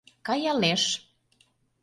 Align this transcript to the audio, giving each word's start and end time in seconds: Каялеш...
Каялеш... 0.27 0.83